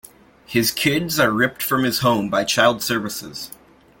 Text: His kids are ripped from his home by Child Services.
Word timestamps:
His 0.47 0.71
kids 0.71 1.19
are 1.19 1.29
ripped 1.31 1.61
from 1.61 1.83
his 1.83 1.99
home 1.99 2.27
by 2.31 2.43
Child 2.43 2.81
Services. 2.81 3.51